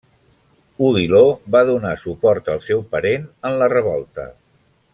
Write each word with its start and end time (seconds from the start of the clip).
Odiló 0.87 1.19
va 1.55 1.61
donar 1.67 1.91
suport 2.05 2.49
al 2.55 2.63
seu 2.71 2.81
parent 2.97 3.29
en 3.51 3.59
la 3.61 3.69
revolta. 3.75 4.27